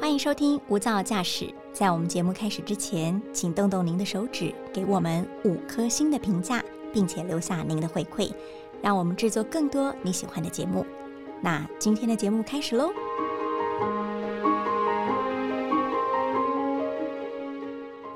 [0.00, 1.44] 欢迎收听《无噪驾驶》。
[1.72, 8.32] 在我们节目开始之前，请动动您的手指，给我们五颗星的评价，并且留下您的回馈，
[8.82, 10.84] 让我们制作更多你喜欢的节目。
[11.40, 12.90] 那今天的节目开始喽！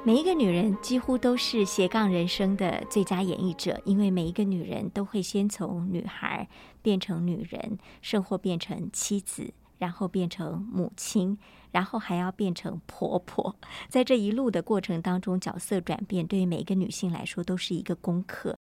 [0.07, 6.47] 每一个女人几乎都是斜杠人生的最佳演绎者，因为每一个女人都会先从女孩
[6.83, 9.55] 变成女人，甚或变成妻子，
[9.85, 11.37] 然后变成母亲，
[11.71, 13.55] 然后还要变成婆婆。
[13.91, 18.57] 在这一路的过程当中，角色转变对于每个女性来说都是一个功课。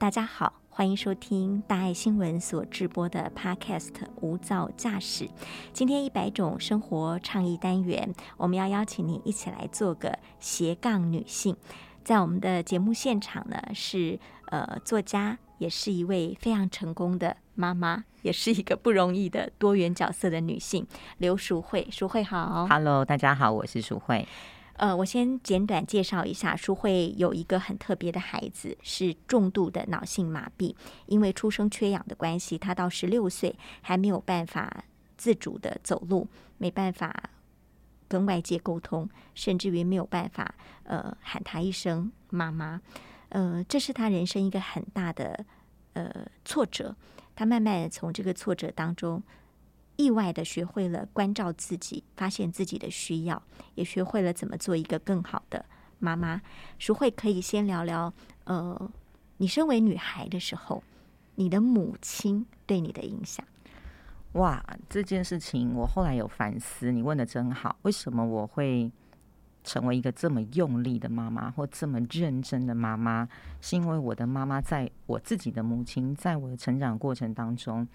[0.00, 5.26] 大家好，欢迎收听大爱新闻所直播的 Podcast《无噪驾驶》。
[5.72, 11.56] 今天一百种生活倡议单元，我们要邀请您一起来做个斜杠女性。
[12.02, 20.84] 在我们的节目现场呢，是呃作家，也是一位非常成功的妈妈，也是一个不容易的多元角色的女性
[21.18, 21.86] 刘淑慧。
[21.92, 24.26] 淑慧好，Hello，大家好，我是淑慧。
[24.82, 30.74] 呃，我先简短介绍一下，舒慧有一个很特别的孩子，是重度的脑性麻痹。
[31.06, 34.84] 因为出生缺氧的关系，他到十六岁还没有办法
[35.16, 36.26] 自主的走路，
[36.58, 37.30] 没办法
[38.08, 42.82] 跟外界沟通，甚至于没有办法呃喊他一声妈妈。
[43.28, 45.46] 呃，这是他人生一个很大的
[45.92, 46.96] 呃挫折。
[47.36, 49.22] 他慢慢从这个挫折当中。
[49.96, 53.42] 意外的学会了关照自己，发现自己的需要，
[53.74, 55.64] 也学会了怎么做一个更好的
[55.98, 56.40] 妈妈。
[56.78, 58.12] 淑慧可以先聊聊，
[58.44, 58.90] 呃，
[59.36, 60.82] 你身为女孩的时候，
[61.34, 63.44] 你的母亲对你的影响。
[64.32, 67.76] 哇，这件事情我后来有反思，你问的真好。
[67.82, 68.90] 为什么我会
[69.62, 73.28] 成为一个这么用力的妈妈，或这么认真的妈妈？
[73.60, 77.86] 是因为我的妈妈在我自己的母亲，在我的成长过程当中。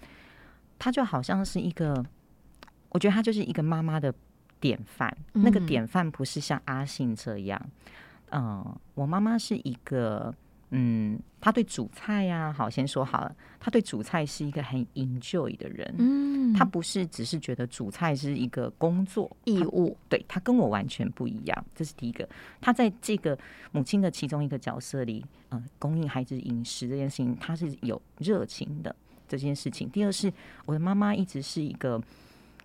[0.78, 2.04] 她就好像是一个，
[2.90, 4.14] 我觉得她就是一个妈妈的
[4.60, 5.16] 典范。
[5.32, 7.70] 那个典范不是像阿信这样，
[8.30, 10.34] 嗯，我妈妈是一个，
[10.70, 15.94] 嗯，她对煮菜呀，好，先说好了，她对煮菜是一个很 enjoy 的人。
[15.98, 21.64] 嗯，她不是只是觉得煮菜是一个工作义务，对她跟我完全不一样。
[21.74, 22.28] 这是第一个，
[22.60, 23.38] 她在这个
[23.72, 28.94] 母亲的其中一个角色里，嗯，供应孩子饮食这件事情，她是有热情的。
[29.28, 30.32] 这件事情，第二是
[30.64, 32.00] 我的妈妈一直是一个，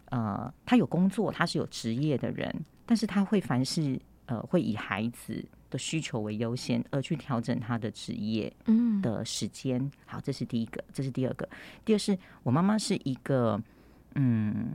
[0.05, 2.49] 呃，她有工作，她是有职业的人，
[2.85, 9.91] 但是她会凡事呃会以孩子的需求为优先，而去调整她的职业嗯的时间。
[10.05, 11.47] 好，这是第一个，这是第二个。
[11.83, 13.61] 第二是我妈妈是一个，
[14.15, 14.71] 嗯，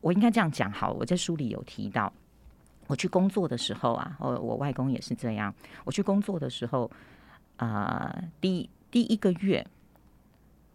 [0.00, 2.10] 我应该这样讲好，我在书里有提到，
[2.86, 6.90] 我去工作的时候啊，我我外公也是这样，我去工作的时候
[7.56, 9.66] 啊，第第一个月。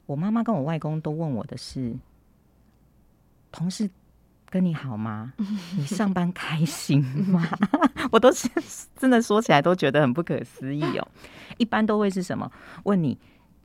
[0.05, 1.95] 我妈妈跟我外公都问我的是：
[3.51, 3.89] 同事
[4.49, 5.33] 跟你好吗？
[5.77, 7.47] 你上班开心吗？
[8.11, 8.49] 我都是
[8.95, 11.07] 真的说起来都觉得很不可思议哦。
[11.57, 12.51] 一般都会是什么？
[12.83, 13.17] 问你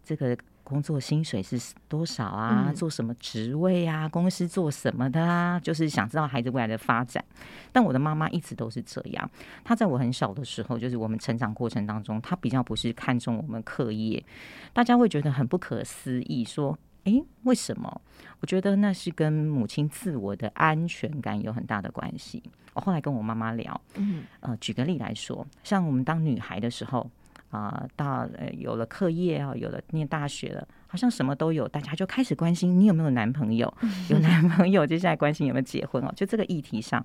[0.05, 0.37] 这个。
[0.71, 2.73] 工作薪水是多少啊？
[2.73, 4.09] 做什么职位啊？
[4.09, 5.59] 公司做什么的啊？
[5.59, 7.25] 就是想知道孩子未来的发展。
[7.73, 9.29] 但我的妈妈一直都是这样。
[9.65, 14.25] 她在我很小的时候，就是我们成长过程当中，她比较不是看重我们课业。
[14.73, 18.01] 大家会觉得很不可思议，说：“诶，为什么？”
[18.39, 22.41] 我觉得那是跟母亲自我的安全感有很大的关系。
[22.75, 27.11] 我后来跟我妈妈聊，嗯，呃，举个例来说，像我们当女孩的时候。
[27.51, 33.73] 啊，到呃有了课业啊，有了念大学了，好像什么都有，大家就开始关心你有没有男朋友，
[34.09, 36.13] 有男朋友，接下来关心有没有结婚哦。
[36.15, 37.05] 就这个议题上，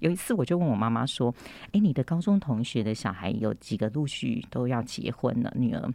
[0.00, 1.34] 有一次我就问我妈妈说
[1.72, 5.52] ：“哎，你的高中同学的小孩有几个陆续都要结婚了？
[5.56, 5.92] 女儿，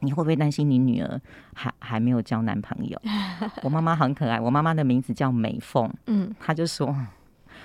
[0.00, 1.20] 你会不会担心你女儿
[1.54, 3.00] 还还没有交男朋友？”
[3.62, 6.94] 我妈妈很可爱，我妈妈的名字叫美凤，嗯，她就说。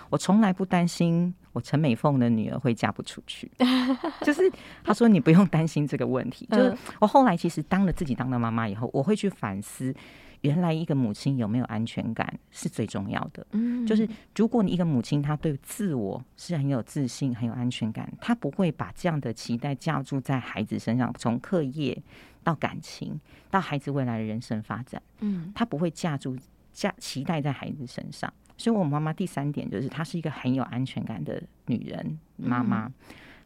[0.09, 3.49] 我从来不担心我陈美凤的女儿会嫁不出去，
[4.21, 4.51] 就是
[4.83, 6.45] 他说你不用担心这个问题。
[6.51, 9.95] 就是我后来其实当了自己当了妈妈以后，我会去反思，
[10.41, 13.47] 原来一个母亲有没有安全感是最重要的。
[13.51, 14.05] 嗯，就是
[14.35, 21.97] 如果你一个母亲她对自我是很有自信、很有安全感，她不会把这样的期待加注在孩子身上，从课业
[22.43, 23.17] 到感情
[23.49, 26.37] 到孩子未来的人生发展，嗯，她不会加注
[26.73, 28.31] 加期待在孩子身上。
[28.57, 32.91] 所以，我妈妈第三点就是，她是一个很有安全感的女人妈妈。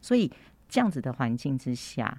[0.00, 0.30] 所以，
[0.68, 2.18] 这样子的环境之下，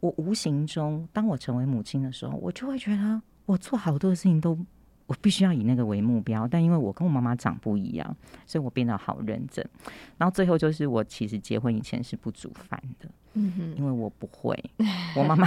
[0.00, 4.58] 我无形中，当我成为母亲的时候，我就会觉得，我做好多的事情都
[5.06, 9.66] 我必须要以那个为目标，但因为我跟我妈妈长不一样，所以我变得好认真。
[10.16, 14.58] 然后最后就是我其实结婚以前是不煮饭的，嗯哼，因为我不会，
[15.14, 15.46] 我妈妈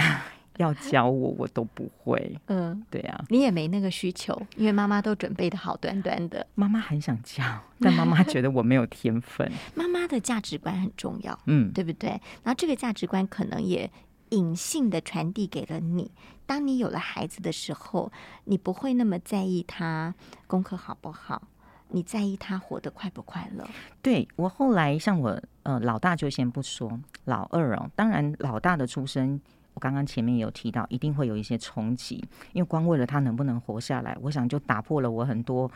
[0.58, 2.40] 要教我我都不会。
[2.48, 6.46] 嗯，对啊，你也没那个需求，因为妈妈都准备的好端端的。
[6.56, 7.44] 妈妈很想教，
[7.80, 9.52] 但妈妈觉得我没有天分。
[9.74, 12.10] 妈妈的价值观很重要，嗯，对不对？
[12.44, 13.90] 然后这个价值观可能也
[14.30, 16.12] 隐性的传递给了你。
[16.46, 18.12] 当你有了孩子的时候，
[18.46, 20.16] 你不会那么在意他
[20.48, 21.42] 功课好不好，
[21.90, 23.68] 你在意他活得快不快乐。
[24.02, 29.40] 对我后来像我呃老大就先不说，老二哦，当然老大的出生，
[29.78, 32.16] 我刚刚前面也有提到，一定会有一些冲击，
[32.52, 35.72] 因为光为了他能不能活下来，我想就打破了我很多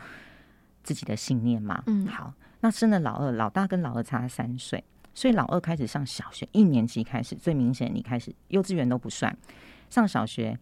[0.82, 1.80] 自己的信念嘛。
[1.86, 4.82] 嗯好，那生了老二，老大跟老二差三岁，
[5.14, 9.32] 所以老二开始上小学一年级开始，最明显你开始幼稚园都不算，
[9.88, 10.58] 上小学，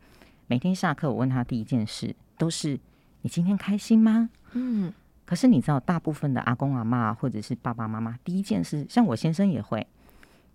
[0.46, 2.78] 每天下课我问他第一件事都是
[3.22, 4.28] 你今天开心吗？
[4.52, 4.92] 嗯
[5.24, 9.86] 可是你知道，大部分的阿公阿妈或者是爸爸妈妈，第一件事，像我先生也会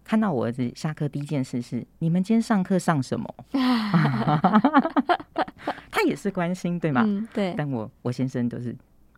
[0.05, 3.27] 看到我儿子下课，第一件事是你们今天上课上什么？
[5.91, 7.01] 他也是关心，对吗？
[7.05, 8.65] 嗯，对，但我我先生都是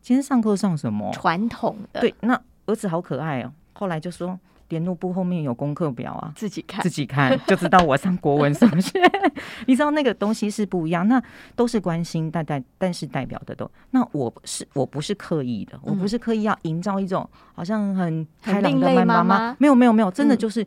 [0.01, 1.11] 今天上课上什么？
[1.13, 3.51] 传统的，对，那儿子好可爱哦。
[3.73, 8.99] 后来就说联络部后面有功课表啊，自己看自，己看就知道我上国文上学。
[9.65, 11.21] 你知道那个东西是不一样，那
[11.55, 20.65] 都是关心，但代但是代表的都，那我是我不是刻意的，我不是刻意要营造一种好像很开朗的妈妈妈没有没有没有，真的嗯就是。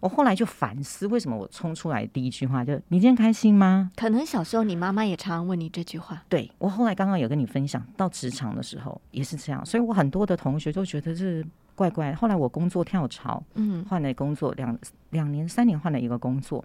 [0.00, 6.22] 我后来就反思，为什么我冲出来第一句话就“你今天开心吗可能小时候你妈妈也常常问你这句话”？。
[6.28, 12.14] 对我后来刚刚有跟你分享，到职场的时候也是这样，所以我很多的同学都觉得是怪怪。
[12.14, 14.78] 后来我工作跳槽，嗯换了工作两
[15.10, 16.64] 两年三年换了一个工作，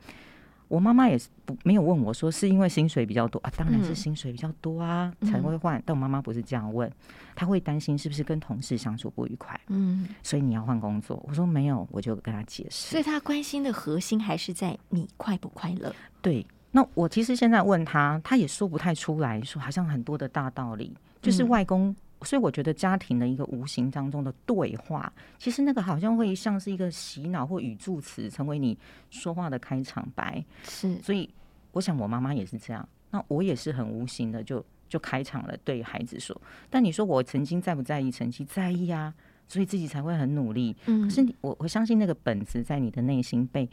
[0.67, 6.91] 我妈妈也是不没有问我说是因为薪水比较多啊，当然是嗯薪水比较多啊、嗯才会换，但我妈妈不是这样问，
[7.35, 11.23] 她会担心是不是跟同事相处不愉快，嗯，所以你要换工作。
[11.27, 12.99] 我说没有，我就跟她解释所。
[12.99, 15.93] 以她关心的核心还是在你快不快乐。
[16.21, 21.95] 对，那我其实现在问她，她也说不太出来，说好像很多的大道理，就是嗯外公。
[22.23, 28.77] 所以我觉得家庭的一个无形当中的对话，其实那个好像会像是一个洗脑或语助词，成为你
[29.09, 30.43] 说话的开场白。
[30.63, 31.29] 是，所以
[31.71, 36.39] 我想我妈妈也是这样，那我也是很无形的就就开场了，对孩子说。
[36.69, 38.45] 但你说我曾经在不在意成绩？
[38.45, 39.13] 在意啊，
[39.47, 40.75] 所以自己才会很努力。
[40.85, 43.69] 嗯可是你我我相信那个本子在你的内心被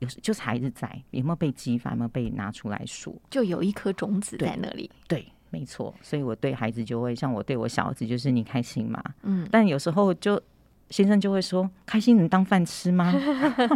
[0.00, 3.14] 有时就是孩子在，有没有被激发，有没有被拿出来说？
[3.30, 4.90] 就有一颗种子在那里。
[5.06, 5.24] 对，
[5.58, 5.94] 没错。
[6.02, 9.02] 所以我对孩子就会像我对我小儿子，就是你开心嘛？
[9.22, 10.40] 嗯，但有时候就
[10.90, 13.12] 先生就会说：“开心能当饭吃吗？”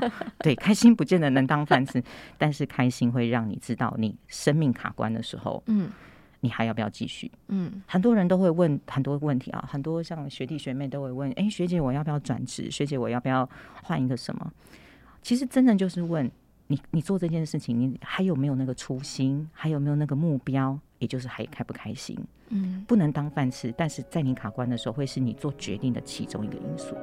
[0.44, 2.02] 对，开心不见得能当饭吃，
[2.36, 5.90] 但是开心会让你知道，你生命卡关的时候，嗯
[6.40, 7.30] 你还要不要继续？
[7.48, 12.70] 嗯很多人都会问很多问题啊，很多像学弟学妹都会问：“哎、学姐，我要不要转职？
[12.70, 13.48] 学姐，我要不要
[13.82, 14.52] 换一个什么？”
[15.22, 16.30] 其实真正就是问
[16.68, 22.18] 你，你做这件事情，你还有没有那个初心，还有没有那个目标，也就是还开不开心？
[22.48, 26.96] 嗯，不能当饭吃，但是在你卡关的时候，会是你做决定的其中一个因素。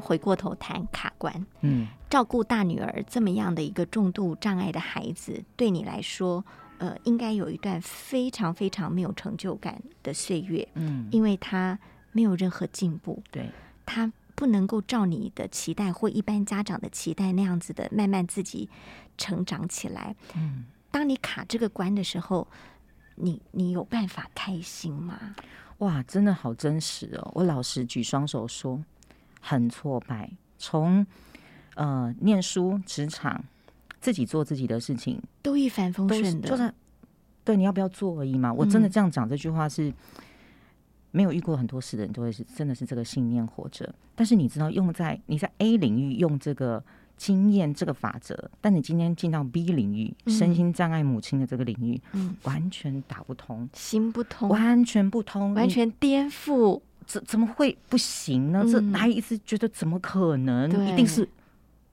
[0.00, 6.44] 回过头谈卡关，嗯，照顾大女儿这么样的一个重度障碍的孩子，对你来说，
[6.78, 11.78] 呃，应该有一段非常非常没有成就感的岁月，嗯，因为他
[12.12, 13.50] 没有任何进步，对，
[13.84, 18.68] 他不能够照你的期待或一般家长的期待那样子的慢慢自己
[19.16, 20.14] 成长起来。
[20.34, 22.46] 嗯，当你卡这个关的时候，
[23.14, 25.34] 你你有办法开心吗？
[25.78, 27.30] 哇，真的好真实哦！
[27.34, 28.82] 我老实举双手说，
[29.46, 30.30] 很挫败。
[30.58, 31.06] 从
[31.74, 33.44] 呃念书、职场，
[34.00, 36.72] 自己做自己的事情，都一帆风顺的，就是
[37.44, 38.52] 对你要不要做而已嘛。
[38.52, 39.92] 我真的嗯这样讲这句话是。
[41.12, 46.84] 没有遇过很多事的人都会是真的是这个信念活着，但是你知道用在你在 A 领域用这个
[47.16, 56.82] 经验这个法则，但你今天进到 B 领域，嗯身心障碍母亲的这个领域，嗯，完全打不通，行不通，完全不通，完全颠覆。
[57.06, 58.64] 怎怎么会不行呢？
[58.70, 60.68] 这嗯还一直觉得怎么可能？
[60.92, 61.28] 一定是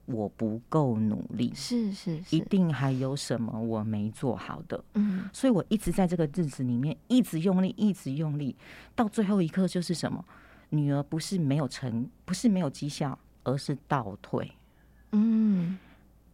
[0.06, 4.84] 我不够努力，是是一，定还有什么我没做好的。
[4.94, 8.54] 嗯所以我一直在这个日子里面一直用力，一直用力，
[8.94, 10.22] 到最后一刻就是什么？
[10.70, 14.50] 女儿不是没有成，不是没有绩效，而是倒退。
[15.12, 15.78] 嗯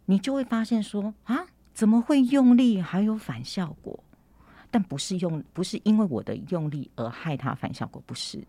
[0.05, 4.03] 你就会发现说啊，怎么会用力还有反效果？
[4.71, 8.43] 但不是用，不是因为我的用力而害他反效果，不是，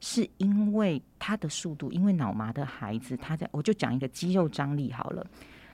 [0.00, 5.26] 是因为他的速度，因为脑麻的孩子，他在我就讲一个肌肉张力好了，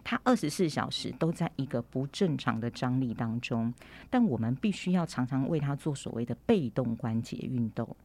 [0.02, 3.72] 他二十四小时都在一个不正常的张力当中，
[4.08, 7.96] 但我们必须要常常为他做所谓的被动关节运动。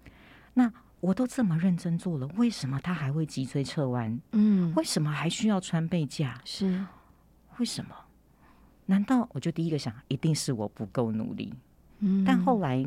[0.54, 4.20] 那我都这么认真做了，为什么他还会脊椎侧弯？
[4.34, 6.42] 嗯，为什么还需要穿背架？
[6.44, 6.86] 是
[7.58, 7.96] 为什么？
[8.88, 11.54] 难道我就第一个想，一定是我不够努力？
[12.00, 12.84] 嗯，但后来，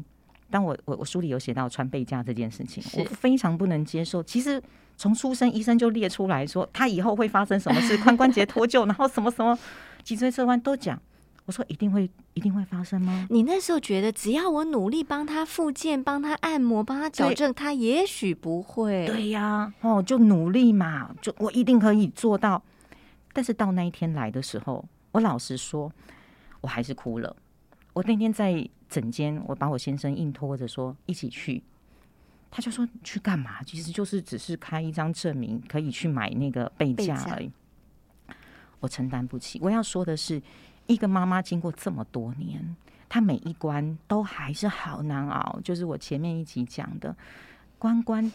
[0.53, 4.23] 当我我我书里有写到穿背架这件事情，我非常不能接受。
[4.23, 4.63] 其实
[4.97, 9.59] 从出生，医生就列出来说，他以后会发生什么事，髋关节脱臼， 然后什么什么
[10.05, 11.01] 脊椎侧弯都讲。
[11.45, 13.27] 我说一定会一定会发生吗？
[13.29, 19.07] 你那时候觉得，只要我努力帮他复健、帮他按摩、帮他矫正，他也许不会。
[19.07, 22.63] 对呀，哦，就努力嘛，就我一定可以做到。
[23.33, 25.91] 但是到那一天来的时候，我老实说，
[26.61, 27.35] 我还是哭了。
[27.93, 31.63] 我那天在诊间，我把我先生硬拖着说一起去，
[32.51, 33.63] 他就说去干嘛？
[33.63, 37.51] 其实就是只是开一张证明，可以去买那个背背架架而已。
[38.81, 39.59] 我承担不起。
[39.63, 40.43] 我要说的是，
[40.87, 42.77] 一个妈妈经过这么多年，
[43.09, 45.61] 她每一关都还是好难熬。
[45.63, 47.15] 就是我前面一集讲的，
[47.79, 48.33] 关关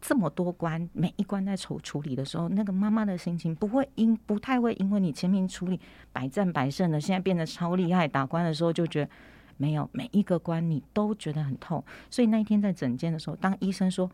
[0.00, 5.80] 这么多关，每一关在处处理的时候，那个妈妈的心情不会因不太会因为你前面处理
[6.12, 9.10] 百战百胜的，现在变得超厉害，打关的时候就觉得
[9.56, 11.84] 没有每一个关你都觉得很痛。
[12.10, 14.10] 所以那一天在诊间的时候，当医生说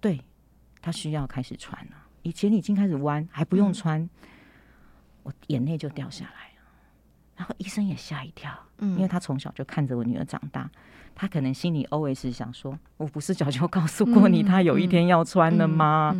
[0.00, 0.20] 对
[0.80, 4.08] 他需要开始穿了，以前已经开始弯还不用穿，
[5.24, 6.49] 我眼泪就掉下来。
[7.40, 10.70] 然后医生也吓一跳，嗯因为他从小就看着我女儿长大，
[11.14, 16.14] 他可能心里 always 想说：“我不是早就告诉过你，嗯他有一天要穿的吗？”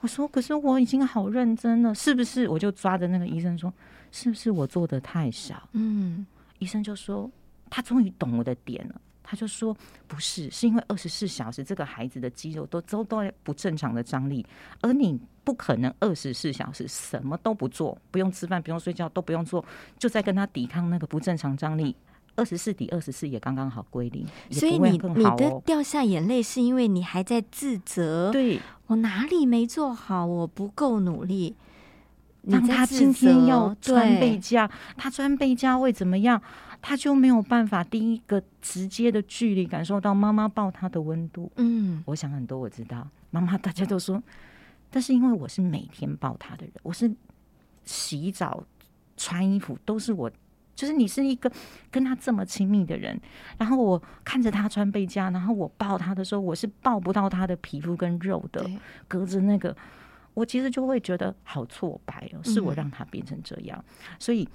[0.00, 3.72] 我说：“可是我已经好认真了，是不是？”我就抓着那个医生说
[4.12, 6.26] ：“是不是我做的太少嗯？”
[6.60, 7.30] 医生就说
[7.70, 9.76] ：“他终于懂我的点了。”他就说
[10.06, 14.44] ：“不是，是因为二十四小时这个孩子的肌肉都都都不正常的张力，
[14.80, 19.64] 而你不可能二十四小时什么都不做，不用吃饭，不用睡觉，都不用做，
[19.98, 21.94] 就在跟他抵抗那个不正常张力。
[22.34, 25.60] 二十四抵二十四也刚刚好归零，也所以你你的。
[25.66, 31.54] 掉下眼泪，是因为你还在自责，对，我哪里没做好，我不够努力。
[32.44, 36.40] 你当他今天要穿背对架，他穿背架会怎么样？
[36.82, 41.50] 他就没有办法第一个直接的距离感受到妈妈抱他的温度。
[41.56, 44.20] 嗯我想很多我知道，妈妈大家都说，
[44.90, 47.08] 但是因为我是每天抱他的人，我是
[47.84, 48.64] 洗澡、
[49.16, 50.28] 穿衣服都是我，
[50.74, 51.50] 就是你是一个
[51.88, 53.18] 跟他这么亲密的人，
[53.56, 58.68] 然后我看着他穿背夹，然后我抱他的时候，我是抱不到他的皮肤跟肉的，
[59.06, 59.74] 隔着那个，
[60.34, 63.82] 我其实就会觉得好挫败哦，是我嗯让他变成这样，
[64.18, 64.48] 所以。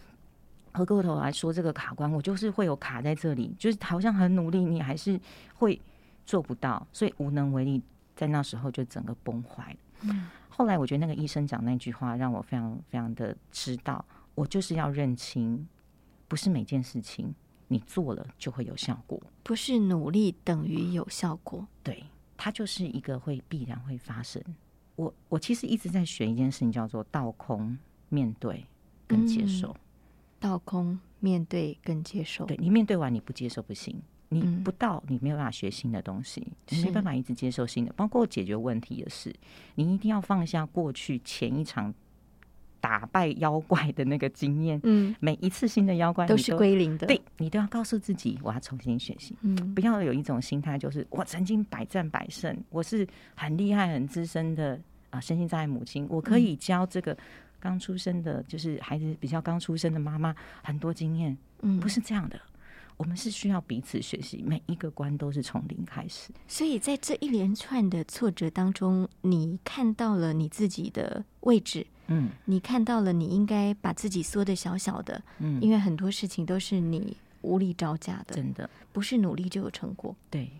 [0.78, 5.20] 回过头来说，这个卡关，我就是会有卡在这里，就是好像很努力，你还是
[5.56, 5.82] 会
[6.26, 7.82] 做不到，所以无能为力，
[8.16, 9.76] 在那时候就整个崩坏。
[10.02, 14.04] 嗯后来我觉得那个医生讲那句话，让我非常非常的知道，
[14.34, 15.68] 我就是要认清，
[16.28, 17.32] 不是每件事情
[17.68, 21.68] 你做了就会有效果，不是努力等于有效果。
[21.84, 22.04] 对，
[22.36, 24.42] 它就是一个会必然会发生。
[24.96, 27.78] 我我其实一直在学一件事情，叫做倒空
[28.10, 28.66] 面对
[29.06, 29.76] 跟接受。
[30.40, 36.46] 倒空面对跟接受，对你面对完你不接受不行，你嗯不到你没有办法学新的东西，
[36.84, 39.34] 没办法一直接受新的，包括解决问题也是，
[39.76, 41.94] 你一定要放下过去前一场
[42.80, 47.08] 打败妖怪的那个经验，嗯，每一次新的妖怪都是归零的。
[47.08, 49.36] 对你都要告诉自己，我要重新学习。
[49.42, 49.74] 嗯。
[49.74, 54.80] 不要有一种心态，就是我曾经百战百胜，我是很厉害、很资深的
[55.10, 57.18] 啊，身心障碍母亲，我可以教这个
[57.60, 61.38] 刚出生的，就是孩子比较刚出生的妈妈很多经验。
[61.62, 62.40] 嗯，不是这样的，
[62.98, 66.32] 我们是需要彼此学习，每一个关都是从零开始。
[66.48, 80.16] 所以在这一连串的挫折当中，你看到了你自己的位置，嗯你看到了你应该把自己缩的小小的，嗯，因为很多事情都是你无力招架的，真的不是努力就有成果。
[80.30, 80.52] 对，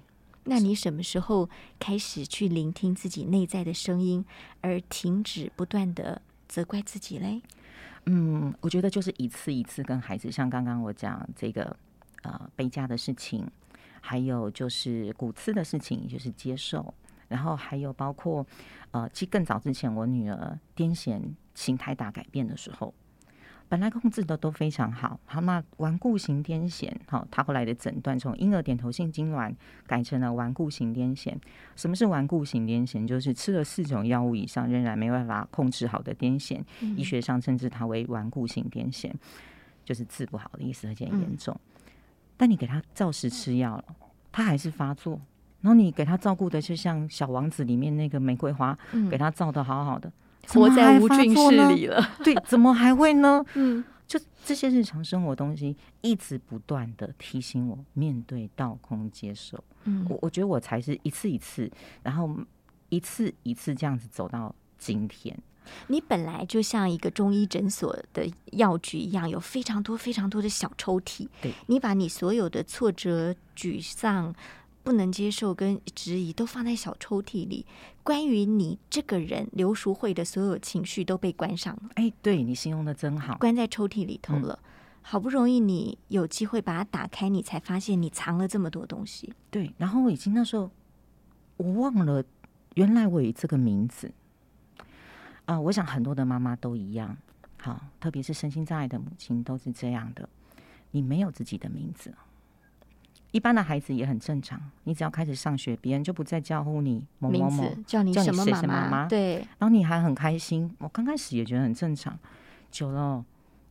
[0.44, 1.50] 那你什么时候
[1.80, 4.26] 开始去聆听自己内在的声音，
[4.62, 7.42] 而停止不断的责怪自己嘞？
[8.06, 11.76] 嗯，我觉得就是一次一次跟孩子，像刚刚我讲这个
[12.24, 13.46] 呃背架的事情，
[14.00, 16.94] 还有就是骨刺的事情，就是接受，
[17.28, 18.46] 然后还有包括
[18.92, 21.22] 呃，其实更早之前我女儿癫痫
[21.54, 22.94] 形态大改变的时候，
[23.70, 29.54] 本来控制的都非常好，好，那顽固型癫痫，好，他后来的诊断从婴儿点头性痉挛
[29.86, 31.36] 改成了顽固型癫痫。
[31.76, 33.06] 什么是顽固型癫痫？
[33.06, 36.64] 就是吃了四种药物以上仍然没办法控制好的癫痫，
[36.96, 39.12] 医学上称之它为顽固型癫痫，
[39.84, 41.60] 就是治不好的意思，而且很严重。
[42.38, 43.84] 但你给他照时吃药了，
[44.32, 45.20] 他还是发作。
[45.60, 48.78] 然后你给他照顾的就像小王子里面那个玫瑰花，
[49.10, 50.10] 给他照的好好的。
[50.48, 53.44] 活在无菌室里了， 对，怎么还会呢？
[53.56, 59.62] 嗯，就这些日常生活东西，一直不断的提醒我面对、倒空、接受。
[59.84, 61.70] 嗯，我我觉得我才是一次一次，
[62.04, 62.30] 然后
[62.90, 65.38] 一次一次这样子走到今天。
[65.88, 71.28] 你本来就像一个中医诊所的药局一样，有非常多非常多的小抽屉。
[71.42, 74.34] 对，你把你所有的挫折、沮丧。
[74.88, 77.66] 不能接受跟质疑都放在小抽屉里，
[78.04, 81.90] 关于你这个人刘淑慧的所有情绪都被关上了。
[81.96, 84.58] 哎，对你形容的真好，关在抽屉里头了。
[85.02, 89.34] 好不容易你有机会把它打开，你才发现你藏了这么多东西。
[89.52, 90.72] 对，然后我已经那时候
[91.58, 92.24] 我忘了，
[92.76, 94.10] 原来我有这个名字
[95.44, 95.60] 啊！
[95.60, 97.18] 我想很多的妈妈都一样，
[97.62, 100.30] 好，特别是身心障碍的母亲都是这样的，
[100.92, 102.14] 你没有自己的名字。
[103.32, 110.74] 一般的孩子也很正常，你只要开始上学，别人就不再叫呼你某某某，叫你什么妈妈，对，然后你还很开心。
[110.80, 112.18] 我刚开始也觉得很正常，
[112.72, 113.24] 久了，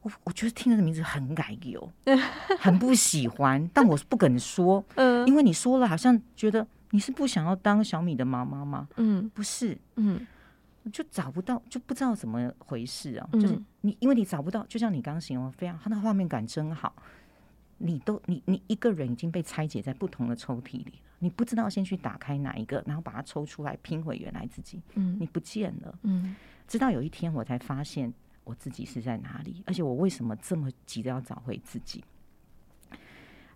[0.02, 1.90] 我我觉得听这个名字很改油，
[2.60, 8.86] 很不喜欢，但我不敢说，嗯，因为你说了，好像觉得你是不想要当小米的妈妈吗？
[8.96, 10.24] 嗯，不是，嗯，
[10.92, 16.94] 就找不到，就不知道怎么回事啊，就是你，因为你找不到，就像你刚形容，非常，他那画面感真好。
[17.78, 24.80] 你都你你一个人已经被拆解在不同的抽屉里了，你不知道先去打开哪一个，然后把它抽出来拼回原来自己。
[24.94, 25.98] 嗯，你不见了。
[26.02, 26.34] 嗯，
[26.66, 28.12] 直到有一天我才发现
[28.44, 32.02] 我自己是在哪里，而且我为什么这么急着要找回自己。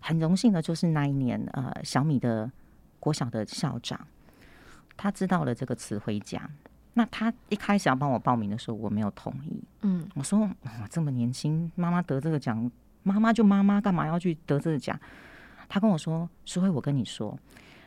[0.00, 2.50] 很荣幸的就是那一年，呃，小米的
[2.98, 4.06] 国小的校长，
[4.96, 6.50] 他知道了这个词汇奖。
[6.92, 9.62] 那他一开始要帮我报名的时候，我没有同意。
[9.82, 12.70] 嗯，我说哇，这么年轻，妈妈得这个奖。
[13.02, 14.98] 妈妈就妈妈，干嘛要去得这个奖？
[15.68, 17.38] 他跟我说：“淑慧，我跟你说，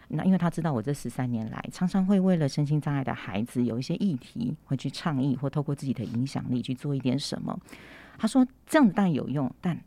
[0.08, 7.58] 那因为他知道我这十三年来常常会为了身心障碍的孩子有一些议题会去倡议，或透过自己的影响力去做一点什么。
[8.18, 9.80] 他说这样子当然有用，但……”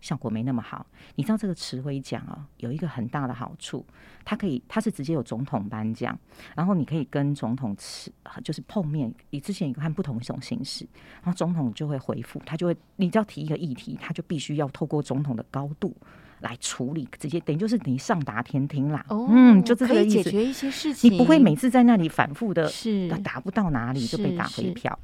[0.00, 3.84] 效果没那么好，你知道这个池辉奖啊，有一个很大的好处，
[4.24, 6.18] 它可以，它是直接有总统颁奖，
[6.54, 8.12] 然后你可以跟总统吃，
[8.44, 9.12] 就是碰面。
[9.30, 10.86] 你之前有看不同一种形式，
[11.22, 15.96] 然后总统就会回复，他就会，你只要提一个议题，他就必须要透过总统的高度
[16.40, 19.04] 来处理，直接等于就是你上达天听啦。
[19.08, 20.22] 哦，嗯，就这个意思。
[20.22, 24.98] 解决一些事情，你不会每次在那里反复的，是达不到哪里就被打回票。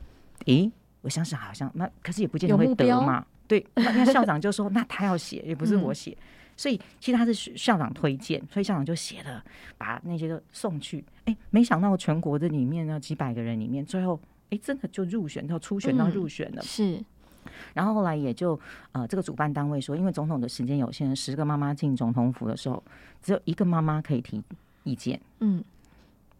[0.47, 3.25] 诶，我想想，好像那可是也不见得会得嘛。
[3.53, 6.17] 对， 那校长就说，那他要写，也不是我写，
[6.57, 9.45] 所以其实他是校长推荐，所以校长就写了，
[9.77, 11.05] 把那些都送去。
[11.27, 16.63] 哎，没想到全国的里面呢，几百个人里面，最后哎，真的就入选到初选到入选了。
[16.63, 16.99] 是，
[17.75, 18.59] 然后后来也就
[18.93, 22.83] 呃，这个主办单位说，因为总统的时间有限，十个妈妈进总统府的时候，
[23.21, 24.43] 只有一个妈妈可以提
[24.85, 25.21] 意见。
[25.41, 25.63] 嗯，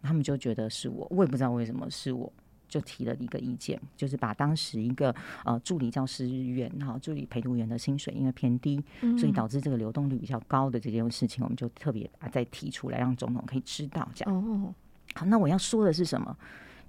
[0.01, 2.33] 他们就觉得是我，我也不知道为什么是我。
[2.67, 5.13] 就提了一个意见，就是把当时一个
[5.45, 8.83] 呃助理教师员哈助理陪读员的薪水因为偏低，
[9.17, 14.35] 所以导致这个流动率比较高的这件事情，我们就特别把再提出来，让总统可以知道这样。
[14.35, 14.73] 哦，
[15.13, 16.35] 好，那我要说的是什么？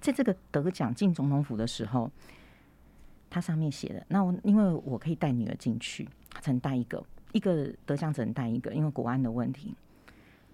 [0.01, 2.09] 在这个得奖进总统府的时候，
[3.29, 6.07] 它上面写的，那我因为我可以带女儿进去，
[6.41, 9.73] 只能带一个，一个得奖只能带一个，因为国安的问题。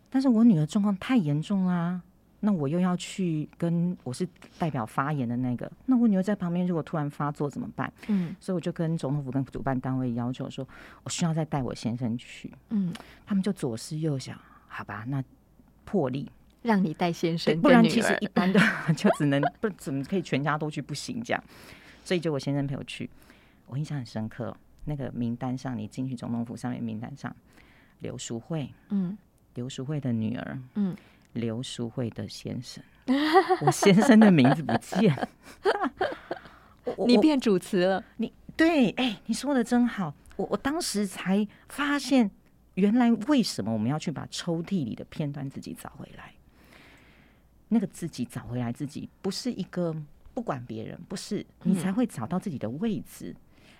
[0.10, 2.04] 但是我女儿状况太严重啊。
[2.44, 4.28] 那我又要去跟我是
[4.58, 7.94] 代表发言的那个，那我女儿在旁边，如果突然发作怎么办？
[8.08, 10.68] 嗯，所以我就跟总统府跟主办单位要求说，
[11.04, 12.52] 我需要再带我先生去。
[12.70, 12.92] 嗯，
[13.28, 14.36] 他们就左思右想，
[14.68, 15.24] 好吧，那
[15.86, 16.28] 破例
[16.64, 18.60] 让你带先生，不然其实一般的
[18.98, 21.44] 就只能不怎么可以全家都去不行这样，
[22.04, 23.08] 所以就我先生陪我去，
[23.68, 27.36] 我印象很深刻，那个名单上你进去总统府上面名单上，
[28.00, 29.16] 刘淑慧，嗯，
[29.54, 30.98] 刘淑慧的女儿，嗯。
[31.34, 32.84] 刘淑慧的先生，
[33.62, 35.28] 我先生的名字不见，
[37.08, 38.04] 你变主持了。
[38.18, 40.14] 你对，哎，你说的真好。
[40.36, 42.30] 我我当时才发现，
[42.76, 46.34] 原来为什么我们要去把抽屉里的片段自己找回来？
[47.70, 49.96] 那个自己找回来，自己不是一个
[50.34, 53.36] 不管别人，不是你才会找到自己的位置，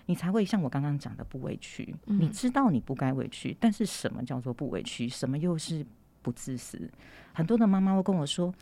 [0.06, 1.94] 你才会像我刚刚讲的不委屈。
[2.06, 5.06] 你知道你不该委屈，但是什么叫做不委屈？
[5.08, 5.84] 什么又是？
[6.22, 6.90] 不自私，
[7.32, 8.54] 很多的妈妈会跟我说：“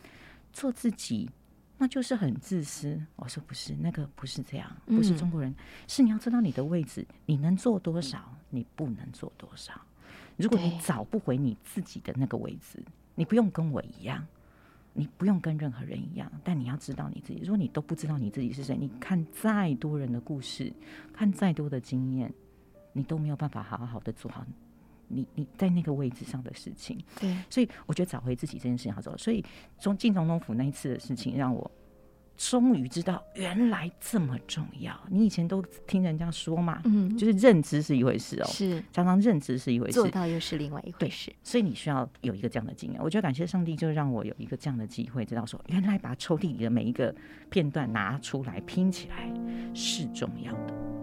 [0.51, 1.29] 做自己
[1.77, 3.01] 那就是很自私。
[3.15, 5.53] 我说不是，那个不是这样，不是中国人，
[5.87, 9.73] 是你要知道你的位置，你能做多少，你不能做多少。
[10.37, 12.83] 如果你找不回你自己的那个位置，
[13.15, 14.25] 你不用跟我一样，
[14.93, 17.39] 你不用跟任何人一样，但你要知道你自己。
[17.39, 20.71] 如果你都不知道你自己是谁，你看再多人的故事，
[21.13, 22.31] 看再多的经验，
[22.93, 24.45] 你都没有办法好好的做好。
[25.13, 29.17] 你你在那个位置上的事情，对，所以我觉得找回自己这件事情好做。
[29.17, 29.43] 所以
[29.77, 31.69] 从进总统府那一次的事情，让我
[32.37, 34.99] 终于知道原来这么重要。
[35.09, 41.31] 你以前都听人家说嘛，嗯，就是认知是一回事哦，是常常认知是一回事，做到又是另外一回事。
[41.43, 42.99] 所以你需要有一个这样的经验。
[43.03, 47.13] 我觉得感谢上帝，就让我有一个这样的机会，知道说原来把抽屉里的每一个
[47.49, 49.31] 片段拿出来拼起来
[49.75, 51.00] 是重要的。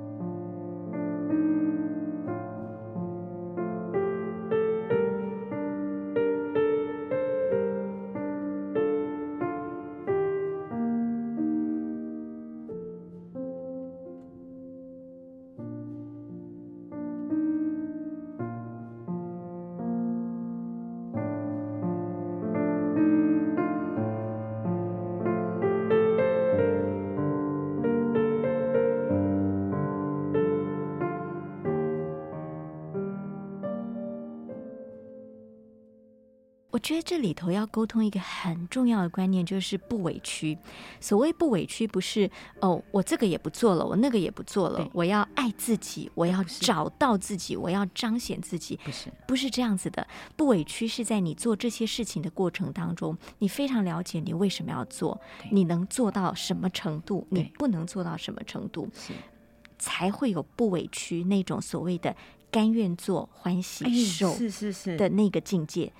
[36.88, 40.57] 觉得这里头要沟通一个很重要的观念，就是不委屈。
[41.01, 42.31] 所谓不委屈，不是
[42.62, 49.12] 哦，我这个也不做了，我那个也不做了，我要爱自己，我要找到自己，我要彰显自己，不是。
[49.27, 50.07] 不是这样子的。
[50.35, 55.20] 不委屈是在你做这些事情的过程当中，你非常了解你为什么要做，
[55.51, 58.88] 你能做到什么程度，你不能做到什么程度，
[59.79, 62.16] 才会有不委屈那种所谓的
[62.51, 64.96] 甘愿做、欢喜受，是是是。
[64.96, 65.92] 的那个境界。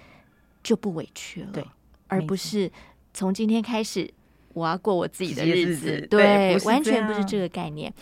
[0.63, 1.65] 就不委屈了，对，
[2.09, 2.71] 而不是
[3.15, 4.11] 从今天开始
[4.53, 7.93] 我要过我自己的日子，对，完全不是这个概念。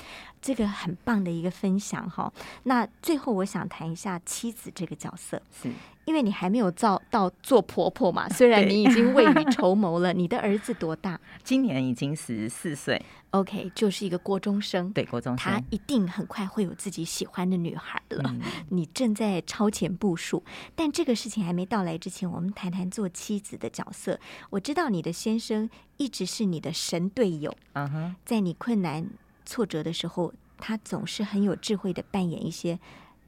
[0.47, 2.33] 这个很棒的一个分享哈。
[2.63, 5.69] 那最后我想谈一下妻子这个角色，是。
[6.05, 10.13] 因为你还没有到到做婆婆嘛，虽然你已经未雨绸缪了。
[10.13, 11.21] 你的儿子多大？
[11.43, 13.05] 今年已经十四岁。
[13.31, 14.89] OK，就是一个国中生。
[14.93, 18.33] 对，国中生，他一定很快会有自己喜欢的女孩了。
[18.71, 20.45] 你正在超前部署，
[20.77, 24.21] 但这个事情还没到来之前，我们谈谈做妻子的角色。
[24.51, 27.53] 我知道你的先生一直是你的神队友。
[27.73, 29.05] 嗯哼，在你困难
[29.47, 32.79] 挫折的时候，他总是很有智慧的扮演一些。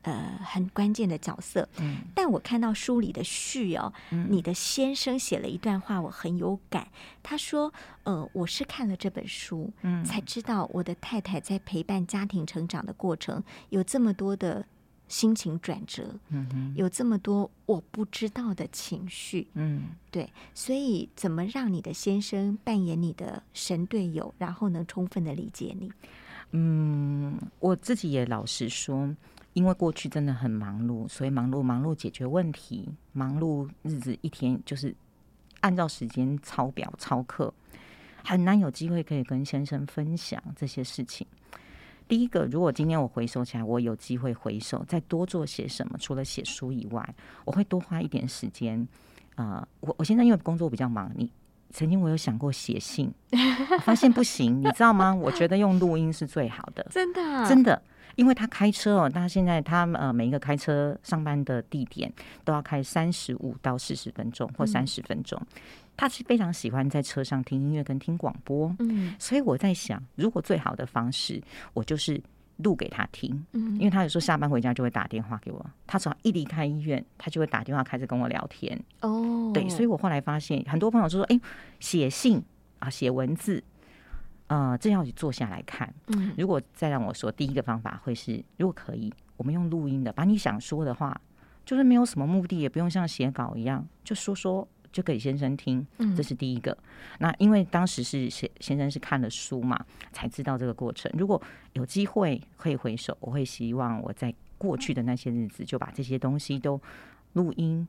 [0.03, 1.69] 呃，很关键的角色。
[1.81, 3.93] 嗯，但我看到书里的序哦，
[4.31, 6.89] 你的先生写了一段话，我很有感。
[7.23, 7.71] 他说
[8.05, 14.65] ：“呃，我是看了这本书，嗯，才知道我的太太在陪伴家庭成长的过程有这么多的
[15.09, 20.31] 心情转折，嗯有这么多我不知道的情绪，嗯，对。
[20.55, 25.91] 所以，怎么让你的先生扮演你的神队友，然后能充分的理解你？
[26.53, 29.15] 嗯，我自己也老实说。”
[29.55, 34.95] 因为过去真的很忙碌，所以忙碌忙碌解决问题，忙碌日子一天就是
[35.61, 37.53] 按照时间抄表抄课，
[38.23, 41.27] 很难有机会可以跟先生分享这些事情。
[42.09, 48.89] 第一个，如果今天我回收起来，我有机会回收再多做些什么，除了写书以外，我会多花一点时间。
[49.37, 51.31] 啊，我我现在因为工作比较忙，你
[51.71, 53.13] 曾经我有想过写信，
[53.85, 55.15] 发现不行，你知道吗？
[55.15, 57.81] 我觉得用录音是最好的，真的，真的。
[58.17, 62.13] 因为他开车哦，他现在他呃每一个开车上班的地点
[62.45, 65.41] 都要开三十五到四十分钟或三十分钟，
[65.99, 71.43] 他是非常喜欢在车上听音乐跟听广播，嗯，所以我在想，如果最好的方式，
[71.75, 72.19] 我就是
[72.59, 81.39] 录给他听，嗯，因为他有时候下班回家就会打电话给我，他只要一离开医院，他就会打电话开始跟我聊天，哦，对，所以我后来发现很多朋友就说，哎，
[81.81, 82.43] 写信
[82.79, 83.63] 啊，写文字。
[84.47, 85.93] 呃，这要坐下来看。
[86.07, 91.21] 嗯，如果再让我说，第一个方法会是，如果可以，我们用录音的，把你想说的话，
[91.67, 95.87] 就是没有什么目的，也不用像写稿一样，就说说就给先生听。
[95.99, 96.77] 嗯，这是第一个。
[97.19, 101.11] 那因为当时是先先生是看了书嘛，才知道这个过程。
[101.17, 101.41] 如果
[101.75, 106.81] 有机会可以回首，我会希望我在过去的那些日子就把这些东西都
[107.35, 107.87] 录音。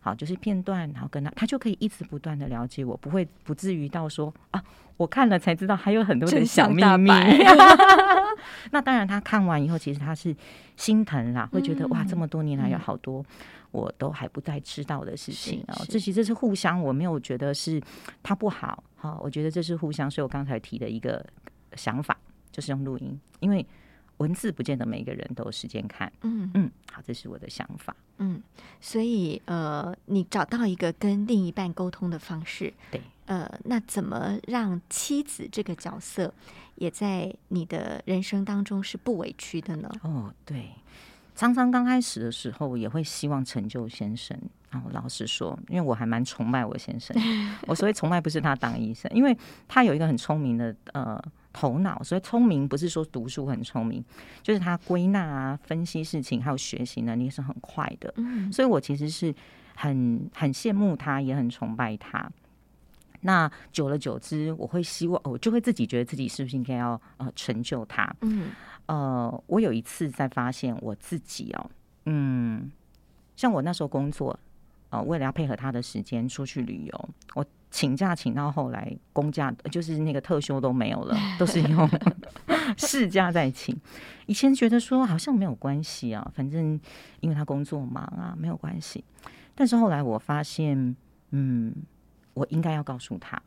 [0.00, 4.62] 好，就是片段，然后跟他，他就可以一直不断的了解我，不会不至于到说啊，
[4.96, 7.10] 我看了才知道还有很多的小秘密。
[8.72, 10.34] 那当然，他看完以后，其实他是
[10.76, 13.24] 心疼啦，会觉得哇，这么多年来有好多
[13.70, 15.76] 我都还不再知道的事情啊。
[15.88, 17.80] 这其实是互相，我没有觉得是
[18.22, 20.10] 他不好，好，我觉得这是互相。
[20.10, 21.22] 所以我刚才提的一个
[21.74, 22.16] 想法，
[22.50, 23.66] 就是用录音，因为。
[24.20, 26.10] 文字不见得每个人都有时间看。
[26.20, 27.94] 嗯嗯，好，这是我的想法。
[28.18, 28.40] 嗯，
[28.80, 36.32] 所以呃，你找到一个跟另一半沟通的方式，对，呃，那怎么让妻子这个角色
[36.74, 39.90] 也在你的人生当中是不委屈的呢？
[40.02, 40.70] 哦，对，
[41.34, 44.38] 常常刚开始的时候也会希望成就先生。
[44.70, 47.16] 然后老实说，因为我还蛮崇拜我先生，
[47.66, 51.20] 我所以崇拜不是他当医生，因为他有一个很聪明的呃
[51.52, 54.04] 头脑，所以聪明不是说读书很聪明，
[54.42, 58.12] 就是他归纳啊、分析事情还有学习能力是很快的。
[58.16, 59.34] 嗯所以我其实是
[59.74, 62.30] 很很羡慕他，也很崇拜他。
[63.22, 68.10] 那久了久之，我会希望，我就会自己觉得自己是不是应该要呃成就他。
[68.22, 68.50] 嗯
[68.86, 71.70] 呃，我有一次在发现我自己哦，
[72.06, 72.72] 嗯，
[73.36, 74.38] 像我那时候工作，
[74.90, 81.88] 呃，为了要配合他的时间出去旅游，我请假请到后来公假，就是那个特休都没有了，都是用
[82.76, 83.76] 事假在请。
[84.26, 86.78] 以前觉得说好像没有关系啊，反正
[87.20, 89.04] 因为他工作忙啊，没有关系。
[89.54, 90.96] 但是后来我发现，
[91.30, 91.74] 嗯，
[92.34, 93.40] 我应该要告诉他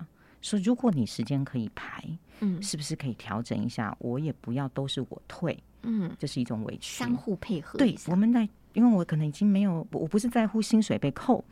[0.43, 2.03] 说，如果你时间可以排，
[2.41, 3.95] 嗯是不是可以调整一下？
[3.99, 6.99] 我也不要都是我退，嗯，这是一种委屈。
[7.03, 11.43] 相互配合对，我们在，因为我可能已经没有，我不是在乎薪水被扣，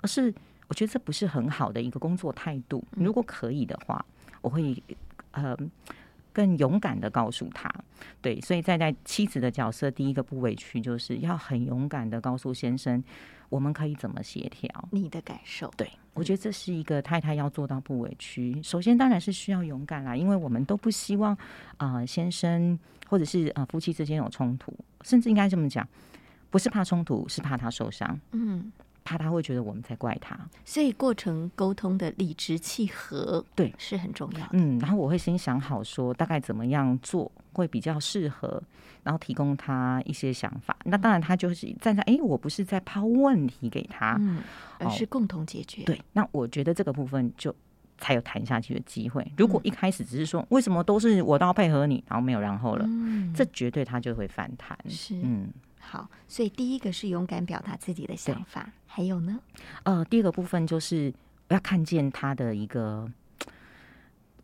[0.00, 0.34] 而是
[0.66, 2.82] 我觉得这不是很好的一个工作态度。
[2.96, 4.04] 嗯如果可以的话，
[4.40, 4.82] 我会
[5.32, 5.54] 呃
[6.32, 7.70] 更勇敢的告诉他。
[8.22, 13.02] 对，所以在在妻子的角色，第一个不委屈，就是要很勇敢的告诉先生，
[13.48, 14.68] 我们可以怎么协调。
[14.90, 18.60] 你的感受，对，我觉得这是一个太太要做到不委屈。
[18.62, 21.34] 首先当然是需要勇敢啦，因为我们都不希望
[21.76, 25.86] 啊、呃先生或者是啊、呃夫妻之间有冲突，甚至应该这么讲，
[26.50, 28.70] 不是怕冲突，是怕他受伤，嗯，
[29.08, 30.38] 怕他会觉得我们在怪他。
[30.66, 34.46] 所以过程沟通的理直气和，对是很重要。
[34.52, 38.62] 嗯，然后我会先想好说大概怎么样做会比较适合，
[39.02, 40.76] 然后提供他一些想法。
[40.84, 44.42] 那当然他就是站在哎，诶我不是在抛问题给他，嗯，
[44.78, 47.54] 而哦是共同解决。，对，那我觉得这个部分就
[47.98, 49.26] 才有谈下去的机会。
[49.36, 54.78] 如果一开始只是说为什么都是我都要配合你，然后没有然后了，嗯，这绝对他就会反弹。
[54.88, 55.48] 是嗯，
[55.80, 56.08] 好。
[56.26, 59.38] 所以第一个是勇敢表达自己的想法，还有呢，
[59.82, 61.12] 呃，第二个部分就是
[61.48, 63.10] 我要看见他的一个，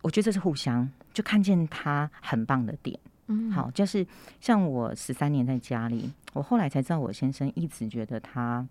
[0.02, 2.98] 我觉得这是互相，就看见他很棒的点。
[3.26, 4.06] 嗯，好，就是
[4.40, 8.66] 像我十三年在家里，我后来才知道，我先生一直觉得他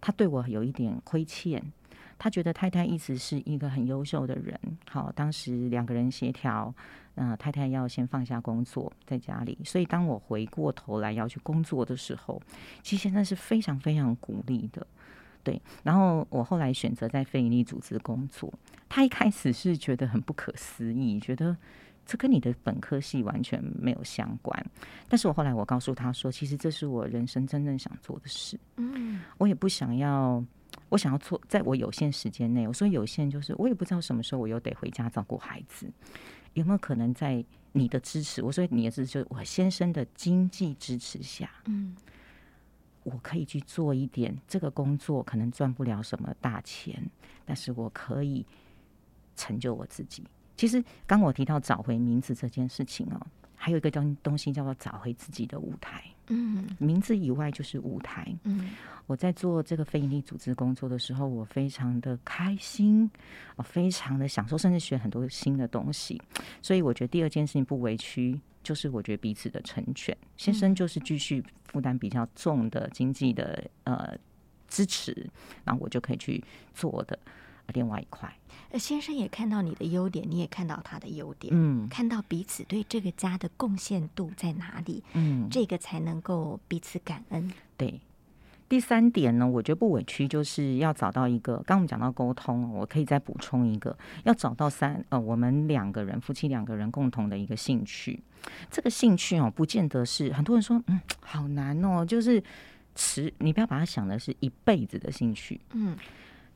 [0.00, 1.60] 他对我有一点亏欠，
[2.20, 4.60] 他觉得太太一直是一个很优秀的人。
[4.90, 6.72] 好，当时两个人协调，
[7.14, 12.38] 呃，太太要先放下工作在家里，所以当我回过头来要去工作的时候，
[12.82, 14.86] 其实现在是非常非常鼓励的。
[15.42, 18.52] 对，然后我后来选择在非营利组织工作，
[18.90, 21.56] 他一开始是觉得很不可思议，觉得
[22.04, 24.66] 这跟你的本科系完全没有相关。
[25.08, 30.44] 但是我后来我告诉他说，其实这是我人生真正想做的事，嗯我也不想要，
[30.90, 35.90] 我想要做，在我有限时间内，我说有限就是我也不知道什么时候我又得回家照顾孩子，
[36.52, 41.96] 有没有可能在你的支持，我说你的支持就是我先生的经济支持下，嗯
[43.02, 47.02] 我可以去做一点这个工作，可能赚不了什么大钱，
[47.46, 48.44] 但是我可以
[49.34, 50.22] 成就我自己。
[50.54, 53.26] 其实刚我提到找回名字这件事情哦，
[53.62, 56.02] 还有一个东东西叫做找回自己的舞台。
[56.32, 58.26] 嗯名字以外就是舞台。
[58.44, 58.70] 嗯
[59.06, 63.10] 我在做这个非营利组织工作的时候，我非常的开心，
[63.56, 66.22] 我非常的享受，甚至学很多新的东西。
[66.62, 70.16] 所以我觉得第二件事情不委屈，就是我觉得彼此的成全。
[70.36, 74.16] 先生就是继续负担比较重的经济的呃
[74.68, 75.28] 支持，
[75.64, 76.42] 然后我就可以去
[76.72, 77.18] 做我的
[77.72, 78.32] 另外一块。
[78.70, 87.52] 呃，先生也看到你的优点，你也看到他的优点，嗯看到彼此对这个家的贡献度在哪里，嗯，这个才能够彼此感恩。
[87.76, 88.00] 对。
[88.68, 91.56] 第三点呢，我觉得不委屈，就是要找到一个。
[91.56, 98.22] 刚刚我们讲到沟通，我可以再补充一个，要找到三呃，我们两个人夫妻两个人共同的一个兴趣。
[98.70, 102.40] 这个兴趣哦，不见得是很多人说，嗯，好难哦，就是
[102.94, 105.60] 持，你不要把它想的是一辈子的兴趣。
[105.72, 105.96] 嗯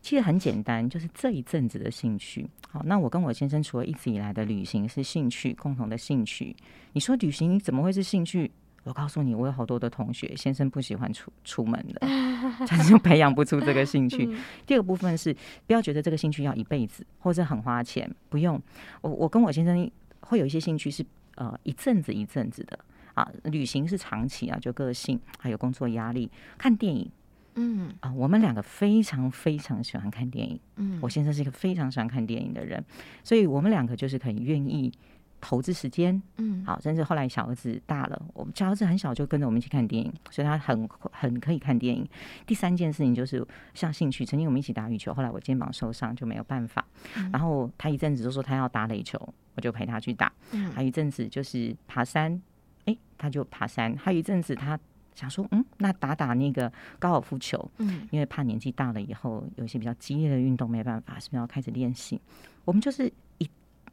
[0.04, 2.46] 其实很简单，就是这一阵子的兴趣。
[2.68, 6.54] 好，那我跟我先生除了一直以来的旅行是兴趣，共同的兴趣。
[6.92, 8.50] 你说旅行怎么会是兴趣？
[8.82, 12.06] 我告诉你，我有好多的同学，先生不喜欢出出门的，
[12.68, 14.28] 他就培养不出这个兴趣。
[14.66, 15.34] 第二个部分是，
[15.66, 18.60] 不要觉得这个兴趣要一辈子或者很花钱，不用。
[19.00, 19.90] 我我跟我先生
[20.20, 21.02] 会有一些兴趣是
[21.36, 22.78] 呃一阵子一阵子的
[23.14, 27.10] 啊，旅行是长期啊，就个性还有工作压力，看电影
[27.56, 30.58] 嗯啊，我们两个非常非常喜欢看电影。
[30.76, 32.84] 嗯，我先生是一个非常喜欢看电影的人，
[33.22, 34.92] 所以我们两个就是很愿意
[35.40, 42.08] 投资时间，嗯，好，甚至后来小儿子大了，我们小儿子很小就跟着我们一起看电影，所以他很很可以看电影。
[42.46, 46.84] 第三件事情就是像兴趣，曾经我们一起打羽球，后来我肩膀受伤就没有办法，
[47.30, 49.18] 然后他一阵子就说他要打垒球，
[49.54, 50.32] 我就陪他去打。
[50.52, 52.40] 嗯还有一阵子就是爬山，
[52.86, 53.94] 诶，他就爬山。
[53.96, 54.78] 还有一阵子他
[55.14, 62.20] 想说，嗯，那打打那个高尔夫球，嗯因为怕年纪大了以后有一些比较激烈的运动没办法，是不是要开始练习？
[62.64, 63.48] 我们就是一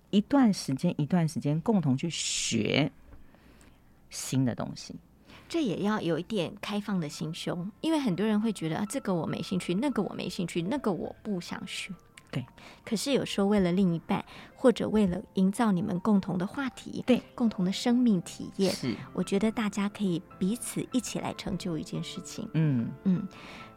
[0.09, 2.91] 一段时间一段时间共同去学
[4.09, 4.95] 新的东西。
[5.47, 11.93] 这也要有一点开放的心胸，因为很多人会觉得啊，这个我没兴趣，那个我没兴趣，那个我不想学。
[12.31, 12.45] 对，
[12.85, 14.23] 可是有时候为了另一半，
[14.55, 22.49] 或者为了营造你们共同的话题，对，共同的生命体验，是，我觉得大家可以彼此一起来成就一件事情。
[22.53, 23.27] 嗯，嗯，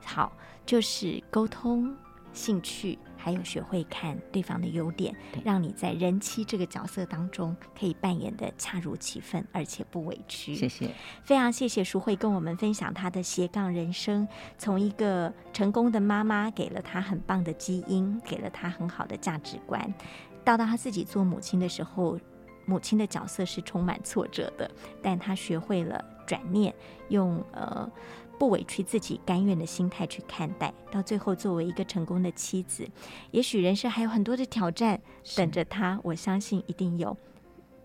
[0.05, 0.33] 好，
[0.65, 1.95] 就是沟通、
[2.33, 10.55] 兴趣，还有学会看对方的优点，让你在人妻这个角色当中可以扮演的恰如其分，而且不委屈。
[10.55, 10.91] 谢谢。
[11.23, 19.95] 非常谢谢淑慧跟我们分享她的斜杠人生，从一个成功的妈妈给了她很棒的基因，给了她很好的价值观，
[20.45, 22.21] 到到她自己做母亲的时候，
[22.67, 26.75] 母亲的角色是充满挫折的，但她学会了转念，
[27.09, 27.91] 用呃。
[28.39, 32.89] 不委屈自己、甘愿的心态去看待，到最后作为一个成功的妻子，
[33.31, 35.01] 也许人生还有很多的挑战
[35.37, 37.17] 等着她，我相信一定有。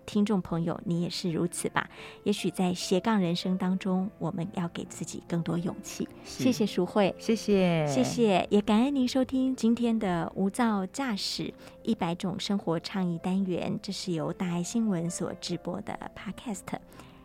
[0.06, 1.88] 听众朋友，你也是如此吧？
[2.24, 6.10] 也许在斜杠人生当中，我们要给自己更多勇气。
[6.24, 16.80] 谢谢淑慧，谢谢，谢谢，也感恩您收听今天的无噪驾驶一百种生活倡议单元，这是由大爱新闻所直播的 Podcast。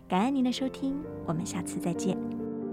[0.07, 2.64] 感恩您的收听，我们下次再见。